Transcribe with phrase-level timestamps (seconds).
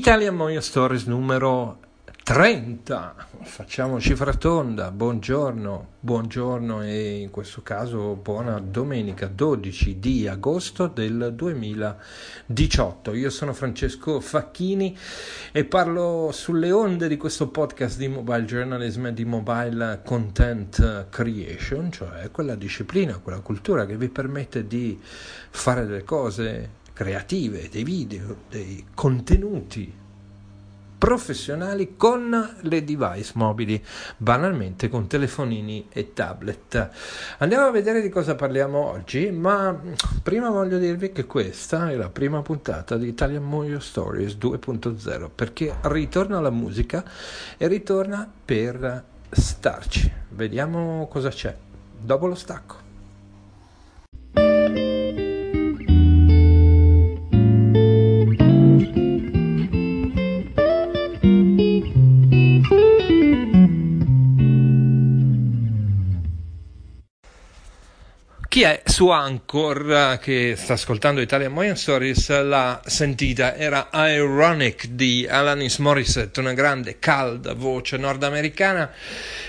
[0.00, 1.76] Italian Moya Stories numero
[2.24, 3.26] 30.
[3.42, 4.90] Facciamo cifra tonda.
[4.90, 13.12] Buongiorno, buongiorno e in questo caso buona domenica 12 di agosto del 2018.
[13.12, 14.96] Io sono Francesco Facchini
[15.52, 21.92] e parlo sulle onde di questo podcast di mobile journalism e di mobile content creation,
[21.92, 24.98] cioè quella disciplina, quella cultura che vi permette di
[25.50, 29.90] fare delle cose creative, dei video, dei contenuti
[30.98, 33.82] professionali con le device mobili,
[34.18, 36.90] banalmente con telefonini e tablet.
[37.38, 39.74] Andiamo a vedere di cosa parliamo oggi, ma
[40.22, 45.74] prima voglio dirvi che questa è la prima puntata di Italian Movie Stories 2.0 perché
[45.80, 47.02] ritorna la musica
[47.56, 50.12] e ritorna per starci.
[50.28, 51.56] Vediamo cosa c'è
[51.98, 52.89] dopo lo stacco.
[68.60, 75.26] Chi è su Anchor che sta ascoltando Italian Moyan Stories l'ha sentita, era Ironic di
[75.26, 78.92] Alanis Morissette, una grande calda voce nordamericana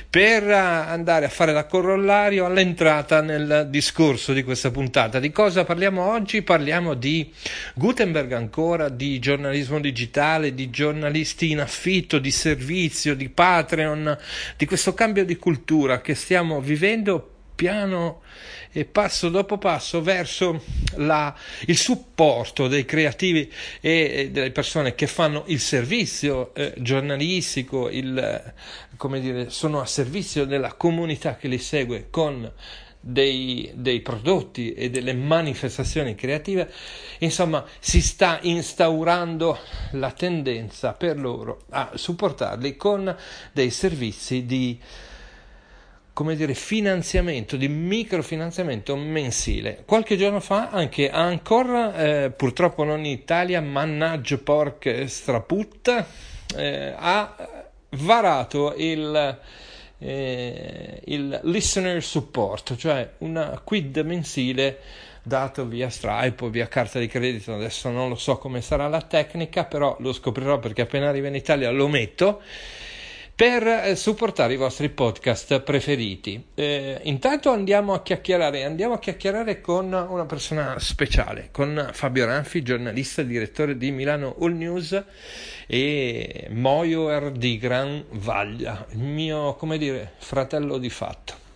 [0.09, 5.20] per andare a fare da corollario all'entrata nel discorso di questa puntata.
[5.20, 6.42] Di cosa parliamo oggi?
[6.42, 7.34] Parliamo di
[7.73, 14.17] Gutenberg ancora, di giornalismo digitale, di giornalisti in affitto, di servizio, di Patreon,
[14.56, 17.31] di questo cambio di cultura che stiamo vivendo
[17.62, 18.22] piano
[18.72, 20.64] e passo dopo passo verso
[20.95, 21.31] la,
[21.67, 28.54] il supporto dei creativi e delle persone che fanno il servizio eh, giornalistico, il,
[28.98, 32.52] come dire, sono a servizio della comunità che li segue con
[33.00, 36.67] dei, dei, prodotti e delle manifestazioni creative,
[37.20, 39.60] insomma, si sta instaurando
[39.92, 43.16] la tendenza per loro a supportarli con
[43.52, 44.80] dei servizi di
[46.14, 49.83] come dire, finanziamento, di microfinanziamento mensile.
[49.86, 56.05] Qualche giorno fa anche Anchor, eh, purtroppo non in Italia, mannaggia porca straputta,
[56.55, 57.36] eh, ha
[57.92, 59.39] varato il,
[59.99, 64.80] eh, il listener support, cioè una quid mensile
[65.23, 67.54] dato via Stripe o via carta di credito.
[67.54, 71.36] Adesso non lo so come sarà la tecnica, però lo scoprirò perché appena arriva in
[71.36, 72.42] Italia lo metto
[73.36, 76.43] per eh, supportare i vostri podcast preferiti.
[76.53, 82.61] Eh, intanto andiamo a chiacchierare, andiamo a chiacchierare con una persona speciale, con Fabio Ranfi,
[82.61, 85.03] giornalista e direttore di Milano All News
[85.67, 91.49] e Moioer di Gran Vaglia, il mio, come dire, fratello di fatto.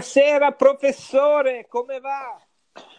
[0.00, 2.42] Buonasera professore, come va?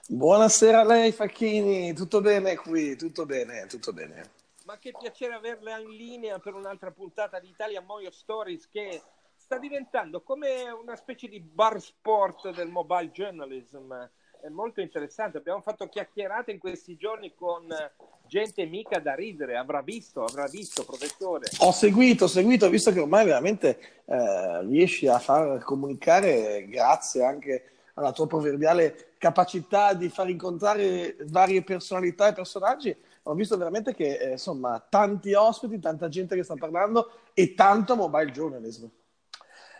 [0.08, 4.34] Buonasera a lei Facchini, tutto bene qui, tutto bene, tutto bene.
[4.66, 9.02] Ma che piacere averla in linea per un'altra puntata di Italia Moyo Stories che
[9.36, 13.92] sta diventando come una specie di bar sport del mobile journalism.
[14.42, 17.68] È molto interessante, abbiamo fatto chiacchierate in questi giorni con
[18.26, 21.48] gente mica da ridere, avrà visto, avrà visto, professore.
[21.60, 27.66] Ho seguito, ho seguito, visto che ormai veramente eh, riesci a far comunicare grazie anche
[27.94, 32.96] alla tua proverbiale capacità di far incontrare varie personalità e personaggi.
[33.24, 37.96] Ho visto veramente che eh, insomma tanti ospiti, tanta gente che sta parlando e tanto
[37.96, 38.88] mobile journalism.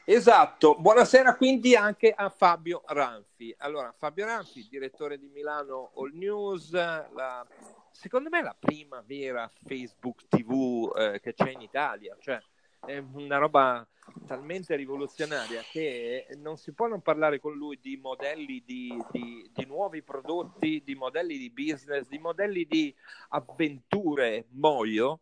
[0.04, 3.54] Esatto, buonasera quindi anche a Fabio Ranfi.
[3.60, 7.46] Allora, Fabio Ranfi, direttore di Milano All News, la
[7.92, 12.42] secondo me è la prima vera Facebook TV eh, che c'è in Italia, cioè
[12.84, 13.88] è una roba
[14.26, 19.66] talmente rivoluzionaria che non si può non parlare con lui di modelli di, di, di
[19.66, 22.94] nuovi prodotti, di modelli di business, di modelli di
[23.30, 25.20] avventure moio.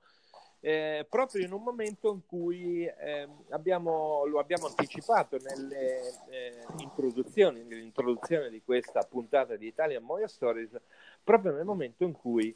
[0.61, 7.63] Eh, proprio in un momento in cui eh, abbiamo, lo abbiamo anticipato nelle eh, introduzioni,
[7.63, 10.77] nell'introduzione di questa puntata di Italian Moya Stories,
[11.23, 12.53] proprio nel momento in cui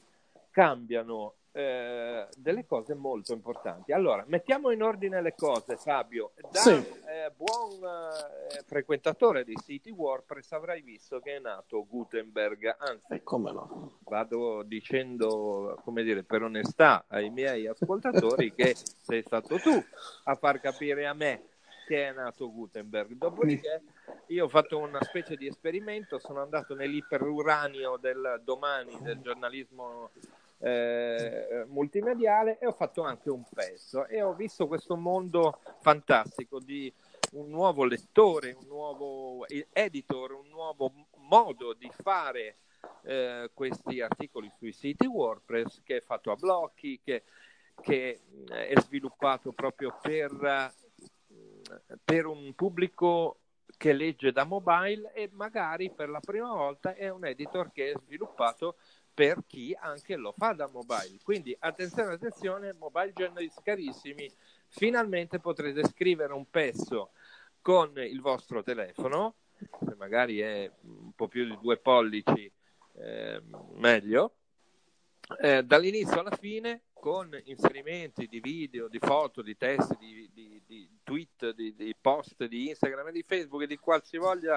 [0.49, 3.91] cambiano eh, delle cose molto importanti.
[3.91, 6.31] Allora, mettiamo in ordine le cose, Fabio.
[6.51, 6.71] Da sì.
[6.71, 13.23] eh, buon eh, frequentatore di City WordPress avrai visto che è nato Gutenberg, anzi, eh,
[13.23, 13.99] come no?
[14.05, 19.81] vado dicendo, come dire, per onestà ai miei ascoltatori che sei stato tu
[20.23, 21.43] a far capire a me
[21.85, 23.11] che è nato Gutenberg.
[23.13, 23.83] Dopodiché
[24.27, 30.09] io ho fatto una specie di esperimento, sono andato nell'iperuranio del domani del giornalismo
[30.63, 36.91] eh, multimediale e ho fatto anche un pezzo e ho visto questo mondo fantastico di
[37.31, 42.59] un nuovo lettore, un nuovo editor, un nuovo modo di fare
[43.03, 47.23] eh, questi articoli sui siti WordPress che è fatto a blocchi, che,
[47.81, 50.73] che eh, è sviluppato proprio per,
[52.05, 53.39] per un pubblico
[53.75, 57.99] che legge da mobile e magari per la prima volta è un editor che è
[58.05, 58.77] sviluppato
[59.13, 61.19] per chi anche lo fa da mobile.
[61.23, 64.31] Quindi attenzione, attenzione, mobile journalist carissimi,
[64.67, 67.11] finalmente potrete scrivere un pezzo
[67.61, 72.51] con il vostro telefono, se magari è un po' più di due pollici,
[72.95, 73.41] eh,
[73.75, 74.33] meglio,
[75.41, 80.89] eh, dall'inizio alla fine con inserimenti di video, di foto, di testi, di, di, di
[81.03, 84.55] tweet, di, di, post di Instagram e di Facebook e di qualsivoglia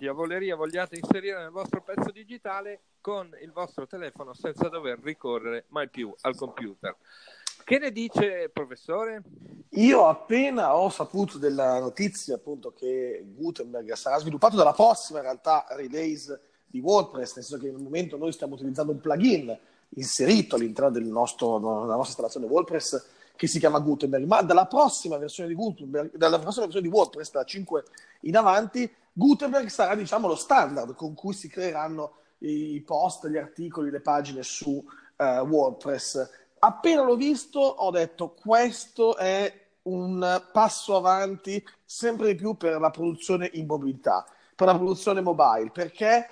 [0.00, 5.90] diavoleria vogliate inserire nel vostro pezzo digitale con il vostro telefono senza dover ricorrere mai
[5.90, 6.96] più al computer.
[7.62, 9.22] Che ne dice professore?
[9.74, 15.66] Io appena ho saputo della notizia appunto che Gutenberg sarà sviluppato dalla prossima in realtà
[15.68, 19.56] release di WordPress, nel senso che nel momento noi stiamo utilizzando un plugin
[19.96, 23.06] inserito all'interno del nostro, della nostra installazione WordPress
[23.36, 27.30] che si chiama Gutenberg, ma dalla prossima versione di Gutenberg, dalla prossima versione di WordPress,
[27.30, 27.84] da 5
[28.22, 33.90] in avanti, Gutenberg sarà diciamo lo standard con cui si creeranno i post, gli articoli,
[33.90, 36.30] le pagine su uh, WordPress.
[36.58, 39.52] Appena l'ho visto ho detto questo è
[39.82, 45.70] un passo avanti sempre di più per la produzione in mobilità, per la produzione mobile,
[45.70, 46.26] perché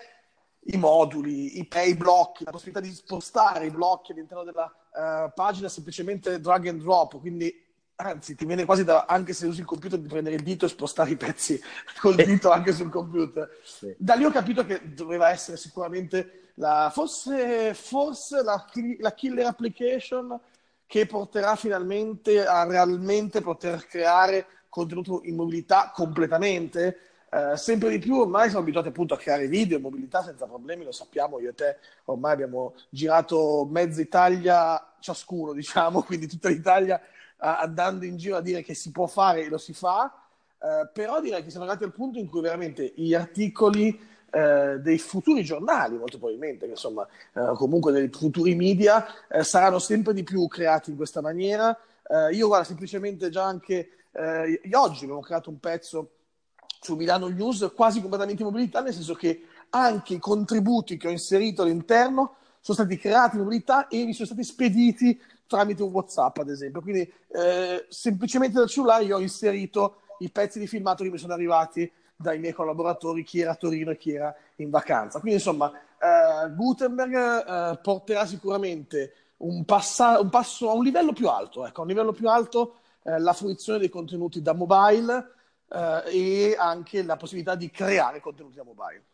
[0.60, 5.68] i moduli, i pay blocchi, la possibilità di spostare i blocchi all'interno della uh, pagina
[5.68, 7.66] semplicemente drag and drop, quindi
[8.00, 10.68] anzi ti viene quasi da, anche se usi il computer di prendere il dito e
[10.68, 11.60] spostare i pezzi
[12.00, 13.50] col dito anche sul computer.
[13.64, 13.94] Sì.
[13.98, 18.64] Da lì ho capito che doveva essere sicuramente la, forse, forse la,
[19.00, 20.38] la killer application
[20.86, 28.16] che porterà finalmente a realmente poter creare contenuto in mobilità completamente eh, sempre di più
[28.20, 31.54] ormai siamo abituati appunto a creare video in mobilità senza problemi, lo sappiamo, io e
[31.54, 38.36] te ormai abbiamo girato mezza Italia ciascuno, diciamo, quindi tutta l'Italia uh, andando in giro
[38.36, 40.12] a dire che si può fare e lo si fa,
[40.58, 44.98] uh, però direi che siamo arrivati al punto in cui veramente gli articoli Uh, dei
[44.98, 50.22] futuri giornali, molto probabilmente, che insomma, uh, comunque dei futuri media, uh, saranno sempre di
[50.22, 51.74] più creati in questa maniera.
[52.30, 53.88] io, guarda, semplicemente già anche
[54.72, 56.10] oggi abbiamo creato un pezzo
[56.78, 61.10] su Milano News quasi completamente in mobilità, nel senso che anche i contributi che ho
[61.10, 66.38] inserito all'interno sono stati creati in mobilità e mi sono stati spediti tramite un WhatsApp,
[66.38, 66.80] ad esempio.
[66.80, 71.32] Quindi eh, semplicemente dal cellulare io ho inserito i pezzi di filmato che mi sono
[71.32, 75.18] arrivati dai miei collaboratori, chi era a Torino e chi era in vacanza.
[75.18, 81.28] Quindi insomma, eh, Gutenberg eh, porterà sicuramente un, passa- un, passo a un livello più
[81.28, 85.32] alto, ecco, a un livello più alto eh, la fruizione dei contenuti da mobile
[85.70, 89.04] eh, e anche la possibilità di creare contenuti da mobile.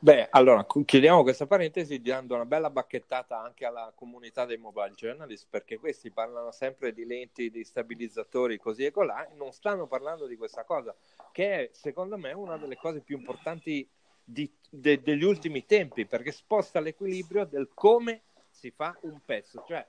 [0.00, 5.46] Beh, allora chiudiamo questa parentesi dando una bella bacchettata anche alla comunità dei mobile journalist
[5.50, 10.26] perché questi parlano sempre di lenti, di stabilizzatori così e colà e non stanno parlando
[10.26, 10.94] di questa cosa
[11.32, 13.88] che è secondo me una delle cose più importanti
[14.24, 19.86] di, de, degli ultimi tempi perché sposta l'equilibrio del come si fa un pezzo, cioè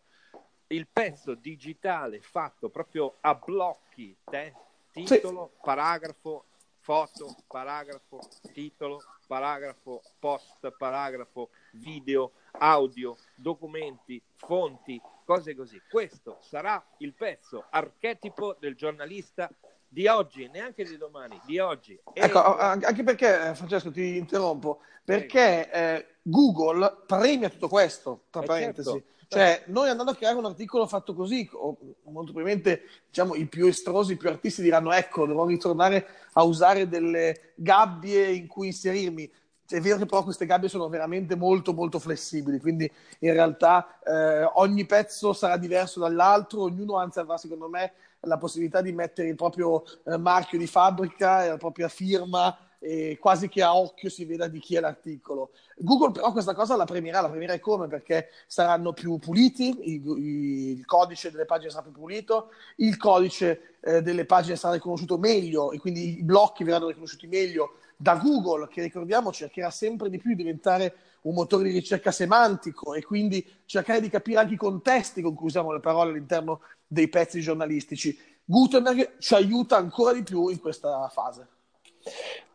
[0.67, 4.53] il pezzo digitale fatto proprio a blocchi, te,
[4.91, 5.59] titolo, sì.
[5.61, 6.45] paragrafo,
[6.85, 8.19] foto, paragrafo,
[8.53, 15.81] titolo, paragrafo, post, paragrafo, video, audio, documenti, fonti, cose così.
[15.89, 19.49] Questo sarà il pezzo archetipo del giornalista
[19.87, 21.99] di oggi, neanche di domani, di oggi.
[22.13, 22.21] E...
[22.21, 28.45] Ecco, anche perché, eh, Francesco, ti interrompo, perché eh, Google premia tutto questo, tra eh
[28.45, 28.91] parentesi.
[28.91, 29.13] Certo.
[29.27, 34.13] Cioè, noi andando a creare un articolo fatto così, molto probabilmente diciamo, i più estrosi,
[34.13, 39.29] i più artisti diranno: Ecco, devo ritornare a usare delle gabbie in cui inserirmi.
[39.67, 42.89] È vero che però queste gabbie sono veramente molto molto flessibili, quindi
[43.19, 48.81] in realtà eh, ogni pezzo sarà diverso dall'altro, ognuno anzi avrà secondo me la possibilità
[48.81, 52.55] di mettere il proprio eh, marchio di fabbrica e la propria firma
[52.85, 55.53] e quasi che a occhio si veda di chi è l'articolo.
[55.77, 57.87] Google però questa cosa la premierà, la premierà come?
[57.87, 64.03] Perché saranno più puliti, il, il codice delle pagine sarà più pulito, il codice eh,
[64.03, 68.83] delle pagine sarà riconosciuto meglio e quindi i blocchi verranno riconosciuti meglio da Google, che
[68.83, 73.99] ricordiamo cercherà sempre di più di diventare un motore di ricerca semantico e quindi cercare
[73.99, 78.15] di capire anche i contesti con cui usiamo le parole all'interno dei pezzi giornalistici.
[78.45, 81.47] Gutenberg ci aiuta ancora di più in questa fase.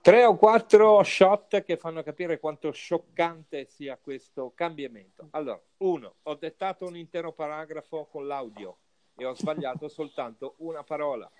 [0.00, 5.28] Tre o quattro shot che fanno capire quanto scioccante sia questo cambiamento.
[5.32, 8.78] Allora, uno, ho dettato un intero paragrafo con l'audio
[9.16, 11.30] e ho sbagliato soltanto una parola.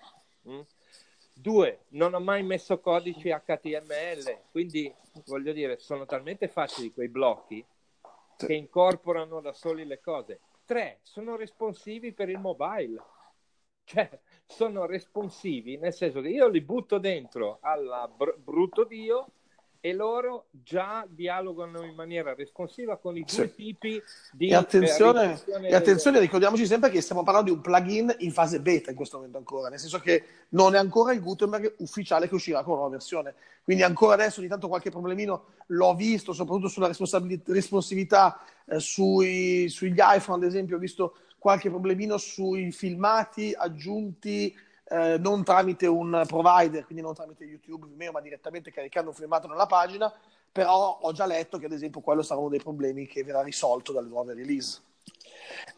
[0.47, 0.61] Mm?
[1.33, 4.93] Due, non ho mai messo codici HTML, quindi
[5.25, 7.65] voglio dire, sono talmente facili quei blocchi
[8.37, 10.39] che incorporano da soli le cose.
[10.65, 13.01] Tre, sono responsivi per il mobile.
[13.83, 19.31] Cioè, sono responsivi nel senso che io li butto dentro al br- brutto Dio
[19.83, 23.55] e loro già dialogano in maniera responsiva con i due sì.
[23.55, 28.31] tipi di e attenzione, e attenzione ricordiamoci sempre che stiamo parlando di un plugin in
[28.31, 32.27] fase beta in questo momento ancora nel senso che non è ancora il Gutenberg ufficiale
[32.27, 33.33] che uscirà con la nuova versione
[33.63, 36.91] quindi ancora adesso ogni tanto qualche problemino l'ho visto soprattutto sulla
[37.47, 44.55] responsività eh, sui, sugli iPhone ad esempio ho visto qualche problemino sui filmati aggiunti
[44.87, 49.47] eh, non tramite un provider, quindi non tramite YouTube, Vimeo, ma direttamente caricando un filmato
[49.47, 50.13] nella pagina,
[50.51, 53.91] però ho già letto che ad esempio quello sarà uno dei problemi che verrà risolto
[53.91, 54.83] dalle nuove release.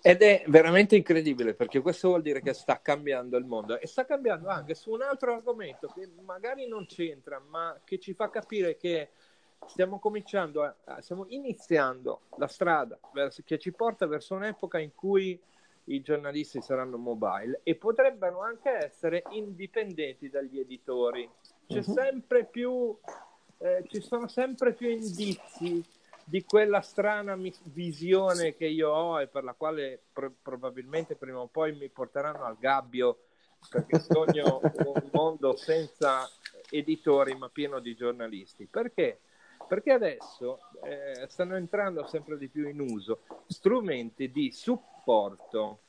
[0.01, 4.03] Ed è veramente incredibile perché questo vuol dire che sta cambiando il mondo e sta
[4.03, 8.75] cambiando anche su un altro argomento che magari non c'entra, ma che ci fa capire
[8.75, 9.11] che
[9.67, 15.39] stiamo cominciando, a, stiamo iniziando la strada verso, che ci porta verso un'epoca in cui
[15.85, 21.29] i giornalisti saranno mobile e potrebbero anche essere indipendenti dagli editori.
[21.67, 21.93] C'è uh-huh.
[21.93, 22.97] sempre più,
[23.57, 25.83] eh, ci sono sempre più indizi
[26.25, 31.47] di quella strana visione che io ho e per la quale pro- probabilmente prima o
[31.47, 33.25] poi mi porteranno al gabbio
[33.69, 36.29] perché sogno un mondo senza
[36.69, 38.67] editori ma pieno di giornalisti.
[38.67, 39.19] Perché?
[39.67, 45.79] Perché adesso eh, stanno entrando sempre di più in uso strumenti di supporto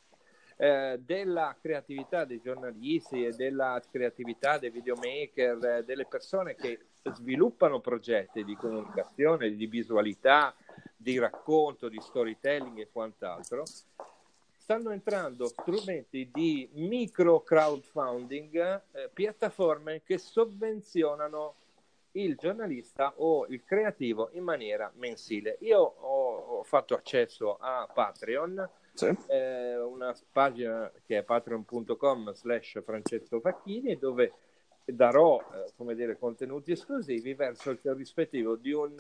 [0.57, 7.81] eh, della creatività dei giornalisti e della creatività dei videomaker, eh, delle persone che sviluppano
[7.81, 10.55] progetti di comunicazione, di visualità,
[10.97, 13.65] di racconto, di storytelling e quant'altro,
[14.57, 21.57] stanno entrando strumenti di micro crowdfunding, eh, piattaforme che sovvenzionano
[22.17, 25.57] il giornalista o il creativo in maniera mensile.
[25.61, 29.13] Io ho, ho fatto accesso a Patreon, sì.
[29.29, 34.33] eh, una pagina che è patreon.com slash Francesco Facchini dove
[34.85, 38.95] darò eh, come dire, contenuti esclusivi verso il rispettivo di un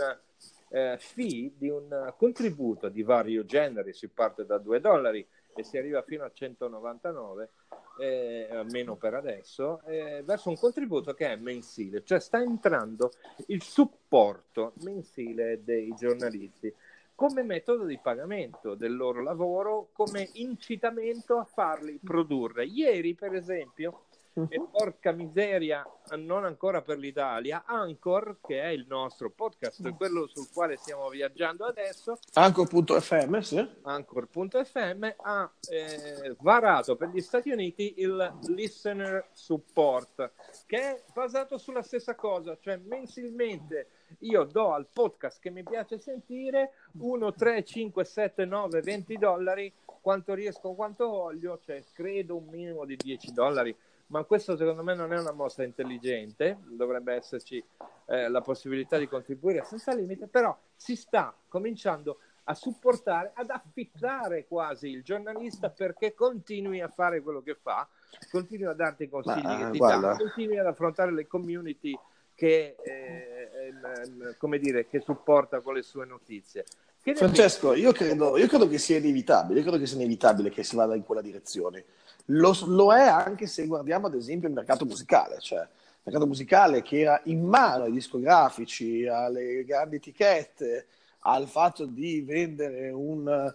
[0.70, 5.78] eh, fee, di un contributo di vario genere, si parte da 2 dollari e si
[5.78, 7.50] arriva fino a 199
[7.98, 13.12] eh, almeno per adesso, eh, verso un contributo che è mensile, cioè sta entrando
[13.46, 16.72] il supporto mensile dei giornalisti
[17.14, 22.64] come metodo di pagamento del loro lavoro, come incitamento a farli produrre.
[22.64, 24.48] Ieri, per esempio, Uh-huh.
[24.50, 25.86] E porca miseria,
[26.16, 31.08] non ancora per l'Italia, Anchor, che è il nostro podcast, uh quello sul quale stiamo
[31.08, 32.18] viaggiando adesso.
[32.32, 33.68] Anchor.fm, sì.
[33.82, 40.32] Anchor.fm ha eh, varato per gli Stati Uniti il Listener Support,
[40.66, 43.88] che è basato sulla stessa cosa, cioè mensilmente
[44.20, 49.72] io do al podcast che mi piace sentire 1, 3, 5, 7, 9, 20 dollari,
[50.00, 53.74] quanto riesco, quanto voglio, cioè credo un minimo di 10 dollari
[54.06, 57.62] ma questo secondo me non è una mossa intelligente, dovrebbe esserci
[58.06, 64.46] eh, la possibilità di contribuire senza limite, però si sta cominciando a supportare, ad affittare
[64.46, 67.88] quasi il giornalista perché continui a fare quello che fa,
[68.30, 71.98] continui a darti consigli ma, che ti dà, continui ad affrontare le community
[72.34, 76.64] che, eh, eh, come dire, che supporta con le sue notizie.
[77.12, 80.74] Francesco, io credo, io credo, che sia inevitabile, io credo che sia inevitabile che si
[80.74, 81.84] vada in quella direzione.
[82.26, 86.80] Lo, lo, è anche se guardiamo ad esempio il mercato musicale, cioè il mercato musicale
[86.80, 90.86] che era in mano ai discografici, alle grandi etichette,
[91.20, 93.54] al fatto di vendere un...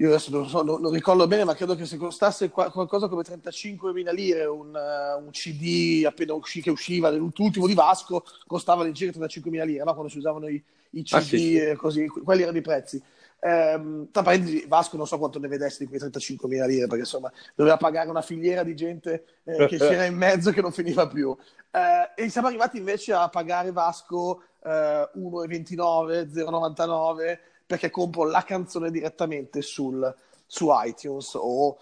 [0.00, 3.22] Io adesso non, so, non, non ricordo bene, ma credo che se costasse qualcosa come
[3.22, 9.64] 35.000 lire un, un CD appena uscì, che usciva, l'ultimo di Vasco, costava all'incirca 35.000
[9.64, 9.92] lire, no?
[9.94, 11.74] quando si usavano i, i CD ah, sì.
[11.76, 13.02] così, quelli erano i prezzi.
[13.40, 17.32] Ehm, tra parentesi, Vasco non so quanto ne vedesse di quei 35.000 lire, perché insomma
[17.56, 21.36] doveva pagare una filiera di gente eh, che c'era in mezzo che non finiva più.
[21.72, 28.90] Eh, e siamo arrivati invece a pagare Vasco eh, 1,29, 0,99 perché compro la canzone
[28.90, 31.76] direttamente sul, su iTunes o,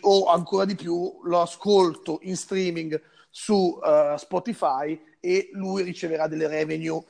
[0.00, 2.98] o, ancora di più lo ascolto in streaming
[3.28, 7.04] su uh, Spotify e lui riceverà delle revenue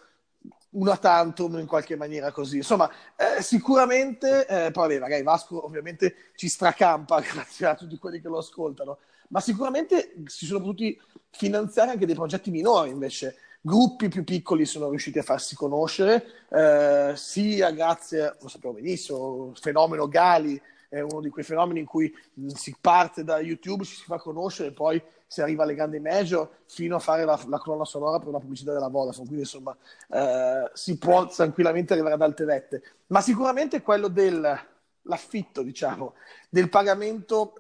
[0.70, 2.56] una tantum in qualche maniera così.
[2.56, 8.20] Insomma, eh, sicuramente, eh, poi vabbè, magari Vasco ovviamente ci stracampa grazie a tutti quelli
[8.20, 8.98] che lo ascoltano,
[9.28, 11.00] ma sicuramente si sono potuti
[11.30, 13.36] finanziare anche dei progetti minori invece.
[13.60, 20.08] Gruppi più piccoli sono riusciti a farsi conoscere, eh, sia grazie, lo sappiamo benissimo, fenomeno
[20.08, 22.12] Gali è uno di quei fenomeni in cui
[22.54, 25.00] si parte da YouTube, ci si fa conoscere poi
[25.30, 28.72] si arriva alle grandi major fino a fare la, la colonna sonora per una pubblicità
[28.72, 29.26] della Vodafone.
[29.26, 29.76] Quindi insomma
[30.08, 32.82] eh, si può tranquillamente arrivare ad alte vette.
[33.06, 36.14] Ma sicuramente quello dell'affitto, diciamo,
[36.48, 37.54] del pagamento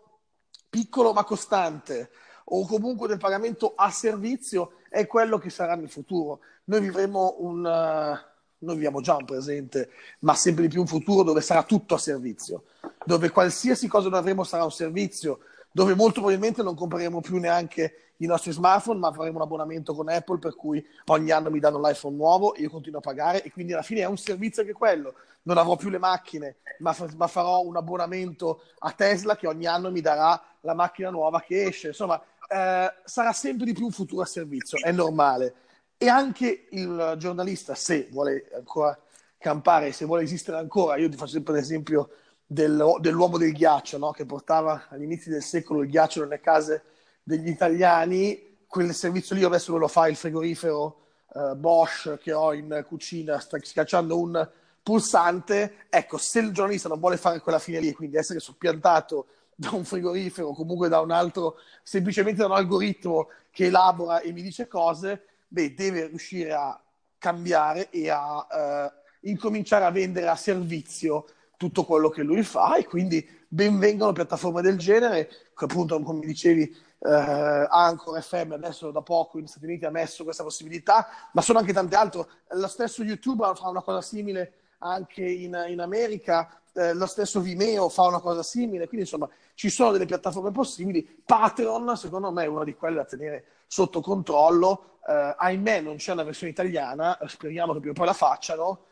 [0.68, 2.10] piccolo ma costante
[2.52, 6.40] o comunque del pagamento a servizio è quello che sarà nel futuro.
[6.64, 7.64] Noi vivremo un...
[7.64, 8.28] Uh,
[8.62, 11.98] noi viviamo già un presente, ma sempre di più un futuro dove sarà tutto a
[11.98, 12.64] servizio,
[13.06, 15.40] dove qualsiasi cosa noi avremo sarà un servizio,
[15.72, 20.08] dove molto probabilmente non compreremo più neanche i nostri smartphone, ma faremo un abbonamento con
[20.08, 23.72] Apple per cui ogni anno mi danno l'iPhone nuovo, io continuo a pagare e quindi
[23.72, 25.14] alla fine è un servizio anche quello.
[25.42, 29.64] Non avrò più le macchine, ma, fa- ma farò un abbonamento a Tesla che ogni
[29.64, 31.88] anno mi darà la macchina nuova che esce.
[31.88, 35.54] Insomma, eh, sarà sempre di più un futuro a servizio, è normale.
[35.96, 38.98] E anche il giornalista, se vuole ancora
[39.38, 42.10] campare, se vuole esistere ancora, io ti faccio sempre l'esempio
[42.44, 44.10] del, dell'uomo del ghiaccio, no?
[44.10, 46.82] che portava agli del secolo il ghiaccio nelle case
[47.22, 51.02] degli italiani, quel servizio lì adesso lo fa il frigorifero
[51.34, 54.48] uh, Bosch che ho in cucina, sta schiacciando un
[54.82, 59.26] pulsante, ecco, se il giornalista non vuole fare quella fine lì, quindi essere soppiantato
[59.60, 64.40] da un frigorifero comunque da un altro, semplicemente da un algoritmo che elabora e mi
[64.40, 66.82] dice cose, beh, deve riuscire a
[67.18, 71.26] cambiare e a uh, incominciare a vendere a servizio
[71.58, 76.62] tutto quello che lui fa e quindi benvengano piattaforme del genere, che appunto come dicevi
[76.62, 81.58] eh, Anchor FM adesso da poco negli Stati Uniti ha messo questa possibilità, ma sono
[81.58, 82.26] anche tante altre.
[82.52, 87.88] Lo stesso YouTube fa una cosa simile anche in, in America, eh, lo stesso Vimeo
[87.88, 91.02] fa una cosa simile, quindi insomma ci sono delle piattaforme possibili.
[91.02, 96.12] Patreon secondo me è una di quelle da tenere sotto controllo, eh, ahimè non c'è
[96.12, 98.84] una versione italiana, speriamo che prima o poi la facciano,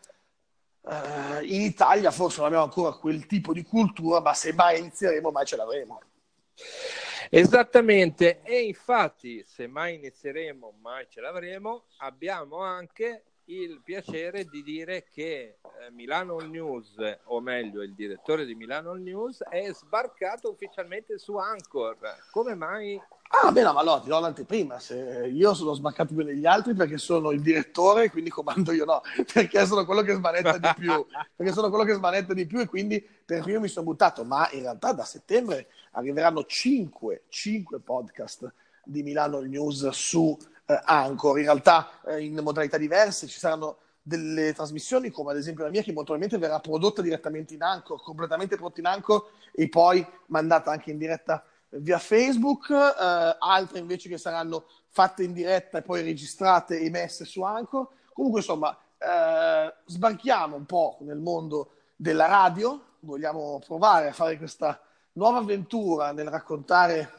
[0.81, 5.31] Uh, in Italia forse non abbiamo ancora quel tipo di cultura, ma se mai inizieremo,
[5.31, 6.01] mai ce l'avremo.
[7.29, 15.07] Esattamente, e infatti se mai inizieremo, mai ce l'avremo, abbiamo anche il piacere di dire
[15.11, 21.37] che eh, Milano News, o meglio il direttore di Milano News, è sbarcato ufficialmente su
[21.37, 21.97] Anchor.
[22.31, 23.01] Come mai?
[23.43, 24.79] Ah, beh, no, ma allora ti do l'anteprima.
[24.79, 29.01] Se io sono sbarcato più degli altri perché sono il direttore, quindi comando io no,
[29.33, 32.67] perché sono quello che smanetta di più, perché sono quello che smanetta di più e
[32.67, 34.25] quindi per primo mi sono buttato.
[34.25, 38.53] Ma in realtà da settembre arriveranno 5, 5 podcast
[38.85, 40.37] di Milano News su
[40.71, 45.65] eh, Anchor, in realtà eh, in modalità diverse, ci saranno delle trasmissioni come ad esempio
[45.65, 49.69] la mia che molto probabilmente verrà prodotta direttamente in Anchor, completamente prodotta in Anchor e
[49.69, 55.79] poi mandata anche in diretta via Facebook, eh, altre invece che saranno fatte in diretta
[55.79, 57.89] e poi registrate e messe su Anchor.
[58.13, 64.79] Comunque insomma eh, sbarchiamo un po' nel mondo della radio, vogliamo provare a fare questa
[65.13, 67.18] nuova avventura nel raccontare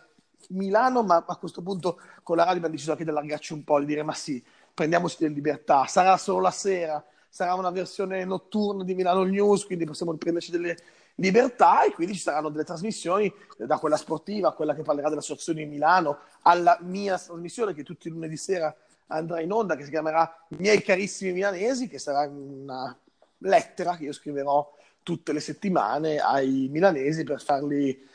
[0.49, 3.79] Milano, ma a questo punto con la radio abbiamo deciso anche di allargarci un po',
[3.79, 8.83] di dire ma sì, prendiamoci delle libertà, sarà solo la sera, sarà una versione notturna
[8.83, 10.77] di Milano News, quindi possiamo prenderci delle
[11.15, 15.63] libertà e quindi ci saranno delle trasmissioni da quella sportiva a quella che parlerà dell'associazione
[15.63, 18.73] di Milano alla mia trasmissione che tutti i lunedì sera
[19.07, 22.97] andrà in onda che si chiamerà Miei carissimi milanesi che sarà una
[23.39, 24.73] lettera che io scriverò
[25.03, 28.07] tutte le settimane ai milanesi per farli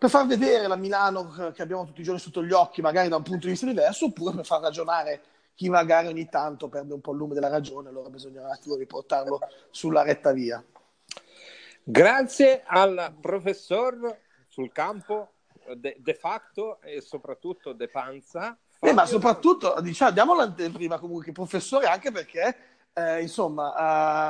[0.00, 3.16] per far vedere la Milano che abbiamo tutti i giorni sotto gli occhi, magari da
[3.16, 5.20] un punto di vista diverso, oppure per far ragionare
[5.54, 8.76] chi magari ogni tanto perde un po' il lume della ragione, allora bisogna un attimo
[8.76, 10.64] riportarlo sulla retta via.
[11.82, 15.32] Grazie al professor sul campo
[15.76, 18.56] de, de facto e soprattutto de panza.
[18.78, 22.56] Eh, ma soprattutto, diciamo, diamo l'anteprima comunque, professore, anche perché,
[22.94, 23.74] eh, insomma,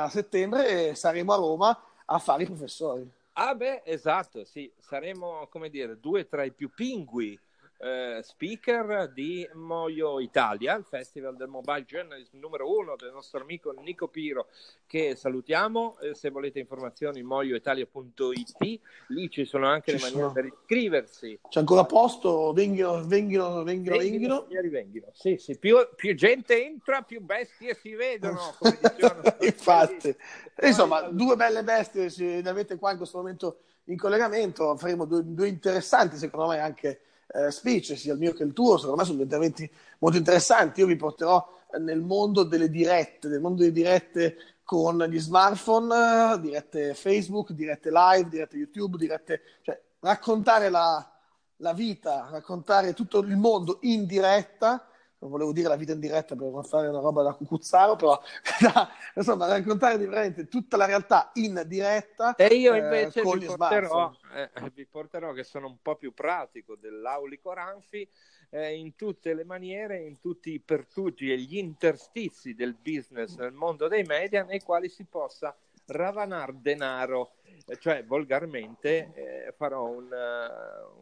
[0.03, 3.09] a settembre saremo a Roma a fare i professori.
[3.37, 7.39] Ah beh, esatto, sì, saremo, come dire, due tra i più pingui
[7.81, 13.71] eh, speaker di Moio Italia, il festival del mobile journalism numero uno del nostro amico
[13.71, 14.47] Nico Piro,
[14.85, 15.97] che salutiamo.
[15.99, 20.33] Eh, se volete informazioni, moioitalia.it, lì ci sono anche ci le maniere sono.
[20.33, 21.39] per iscriversi.
[21.49, 24.47] C'è ancora posto, venghino, venghino, venghino, venghino.
[24.69, 25.07] venghino.
[25.13, 28.55] Sì, sì, più, più, gente entra, più bestie si vedono.
[29.41, 30.15] Infatti,
[30.61, 35.47] insomma, due belle bestie, ne avete qua in questo momento in collegamento, faremo due, due
[35.47, 37.01] interessanti, secondo me, anche
[37.33, 40.79] eh, speech, sia il mio che il tuo, secondo me sono interventi molto interessanti.
[40.79, 46.93] Io vi porterò nel mondo delle dirette, nel mondo delle dirette con gli smartphone, dirette
[46.93, 51.09] Facebook, dirette live, dirette YouTube, dirette, cioè raccontare la,
[51.57, 54.85] la vita, raccontare tutto il mondo in diretta
[55.21, 58.19] non volevo dire la vita in diretta per non fare una roba da cucuzzaro, però
[58.59, 62.35] da, insomma, raccontare veramente tutta la realtà in diretta.
[62.35, 66.75] E io invece eh, vi, porterò, eh, vi, porterò, che sono un po' più pratico
[66.75, 68.07] dell'Aulico Ranfi,
[68.49, 73.53] eh, in tutte le maniere, in tutti i pertugi e gli interstizi del business nel
[73.53, 75.55] mondo dei media, nei quali si possa
[75.91, 77.33] ravanar denaro
[77.79, 80.07] cioè volgarmente eh, farò un,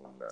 [0.04, 0.26] un,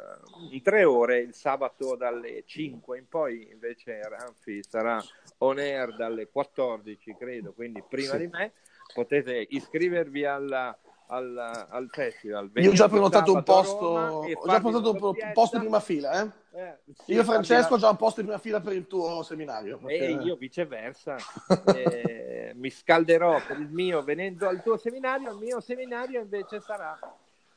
[0.52, 5.02] un, tre ore il sabato dalle 5 in poi invece Ranfi sarà
[5.40, 8.18] on air dalle 14 credo quindi prima sì.
[8.18, 8.52] di me
[8.94, 12.50] potete iscrivervi alla, al, al festival.
[12.56, 16.46] Io ho già prenotato un posto, ho già prenotato un posto in prima fila, eh?
[16.58, 19.78] Eh, sì, io Francesco ho già un posto in prima fila per il tuo seminario.
[19.78, 20.06] Perché...
[20.06, 21.16] E io viceversa,
[21.76, 27.00] eh, mi scalderò per il mio venendo al tuo seminario, il mio seminario invece sarà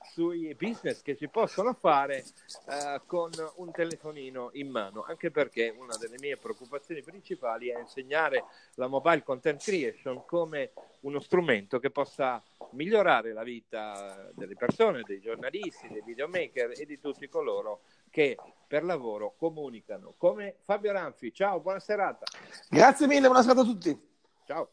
[0.02, 2.24] sui business che si possono fare
[2.68, 8.44] eh, con un telefonino in mano, anche perché una delle mie preoccupazioni principali è insegnare
[8.74, 15.20] la mobile content creation come uno strumento che possa migliorare la vita delle persone, dei
[15.20, 18.36] giornalisti, dei videomaker e di tutti coloro che
[18.66, 20.14] per lavoro comunicano.
[20.16, 22.26] Come Fabio Ranfi, ciao, buona serata.
[22.68, 24.08] Grazie mille, buona serata a tutti.
[24.44, 24.70] Ciao.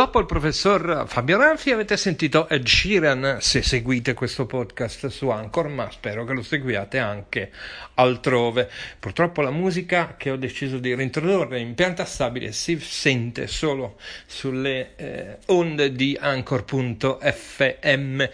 [0.00, 5.68] Dopo il professor Fabio Ranfi avete sentito Ed Sheeran se seguite questo podcast su Anchor,
[5.68, 7.50] ma spero che lo seguiate anche
[7.96, 8.70] altrove.
[8.98, 14.96] Purtroppo la musica che ho deciso di reintrodurre in pianta stabile si sente solo sulle
[14.96, 18.24] eh, onde di Anchor.fm.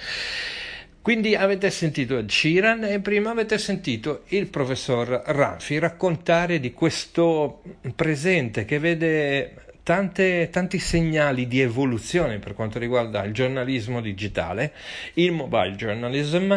[1.02, 7.62] Quindi avete sentito Ed Sheeran e prima avete sentito il professor Ranfi raccontare di questo
[7.96, 14.72] presente che vede tante, tanti segnali di evoluzione per quanto riguarda il giornalismo digitale,
[15.14, 16.52] il mobile journalism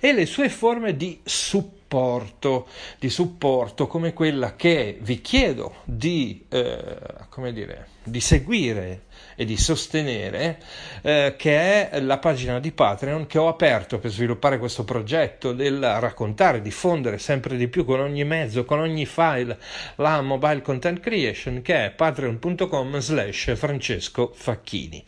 [0.00, 2.66] e le sue forme di supporto,
[2.98, 6.84] di supporto come quella che vi chiedo di, eh,
[7.30, 9.04] come dire, di seguire
[9.36, 10.58] e di sostenere,
[11.02, 15.80] eh, che è la pagina di Patreon che ho aperto per sviluppare questo progetto del
[16.00, 19.58] raccontare, diffondere sempre di più con ogni mezzo, con ogni file
[19.96, 25.02] la mobile content creation che è patreon.com slash Francesco Facchini.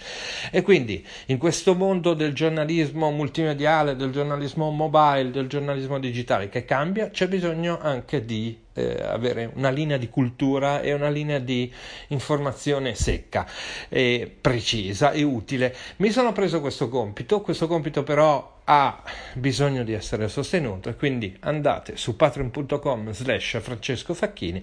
[0.51, 6.65] E quindi in questo mondo del giornalismo multimediale, del giornalismo mobile, del giornalismo digitale che
[6.65, 11.73] cambia, c'è bisogno anche di eh, avere una linea di cultura e una linea di
[12.09, 13.47] informazione secca,
[13.89, 15.75] e precisa e utile.
[15.97, 19.03] Mi sono preso questo compito, questo compito però ha
[19.35, 24.61] bisogno di essere sostenuto e quindi andate su patreon.com slash Francesco Facchini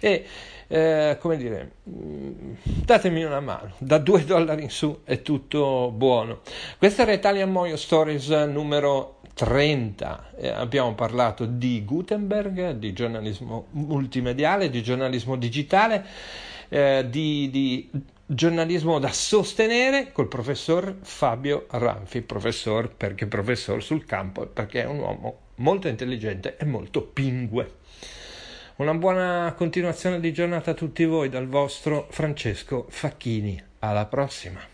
[0.00, 0.26] e
[0.66, 6.40] eh, come dire, mm, datemi una mano, da 2 dollari in su è tutto buono.
[6.78, 14.70] Questa era Italian Moyo Stories numero 30 eh, abbiamo parlato di Gutenberg, di giornalismo multimediale,
[14.70, 16.06] di giornalismo digitale,
[16.68, 17.90] eh, di, di,
[18.26, 24.98] giornalismo da sostenere col professor Fabio Ranfi, professor perché professor sul campo, perché è un
[25.00, 27.82] uomo molto intelligente e molto pingue.
[28.76, 33.62] Una buona continuazione di giornata a tutti voi dal vostro Francesco Facchini.
[33.80, 34.73] Alla prossima!